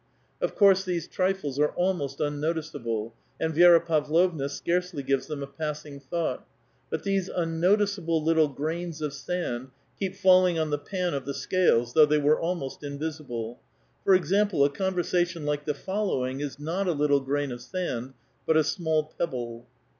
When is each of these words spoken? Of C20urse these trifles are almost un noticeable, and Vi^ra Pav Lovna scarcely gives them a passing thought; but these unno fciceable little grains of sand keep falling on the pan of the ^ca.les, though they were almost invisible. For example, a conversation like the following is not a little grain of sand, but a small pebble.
Of 0.41 0.55
C20urse 0.55 0.83
these 0.83 1.07
trifles 1.07 1.59
are 1.59 1.73
almost 1.75 2.19
un 2.21 2.39
noticeable, 2.41 3.13
and 3.39 3.53
Vi^ra 3.53 3.85
Pav 3.85 4.07
Lovna 4.09 4.49
scarcely 4.49 5.03
gives 5.03 5.27
them 5.27 5.43
a 5.43 5.45
passing 5.45 5.99
thought; 5.99 6.43
but 6.89 7.03
these 7.03 7.29
unno 7.29 7.77
fciceable 7.77 8.23
little 8.25 8.47
grains 8.47 8.99
of 9.03 9.13
sand 9.13 9.69
keep 9.99 10.15
falling 10.15 10.57
on 10.57 10.71
the 10.71 10.79
pan 10.79 11.13
of 11.13 11.25
the 11.25 11.33
^ca.les, 11.33 11.93
though 11.93 12.07
they 12.07 12.17
were 12.17 12.41
almost 12.41 12.83
invisible. 12.83 13.59
For 14.03 14.15
example, 14.15 14.65
a 14.65 14.71
conversation 14.71 15.45
like 15.45 15.65
the 15.65 15.75
following 15.75 16.39
is 16.39 16.57
not 16.57 16.87
a 16.87 16.93
little 16.93 17.19
grain 17.21 17.51
of 17.51 17.61
sand, 17.61 18.15
but 18.47 18.57
a 18.57 18.63
small 18.63 19.03
pebble. 19.19 19.67